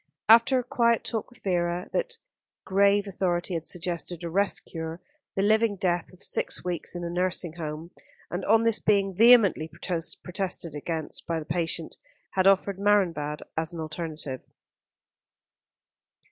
[0.27, 2.17] After a quiet talk with Vera, that
[2.65, 4.99] grave authority had suggested a rest cure,
[5.35, 7.91] the living death of six weeks in a nursing home;
[8.31, 11.97] and on this being vehemently protested against by the patient,
[12.31, 14.41] had offered Marienbad as an alternative.